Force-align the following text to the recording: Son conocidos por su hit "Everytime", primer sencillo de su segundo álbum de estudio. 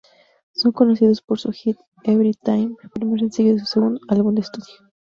Son 0.55 0.71
conocidos 0.71 1.21
por 1.21 1.37
su 1.37 1.51
hit 1.51 1.77
"Everytime", 2.05 2.75
primer 2.91 3.19
sencillo 3.19 3.53
de 3.53 3.59
su 3.59 3.67
segundo 3.67 3.99
álbum 4.09 4.33
de 4.33 4.41
estudio. 4.41 4.89